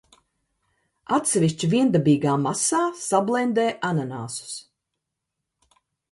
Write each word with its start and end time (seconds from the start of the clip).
Atsevišķi 1.17 1.67
viendabīgā 1.73 2.31
masā 2.45 2.79
sablendē 3.01 3.65
ananāsus. 3.91 4.55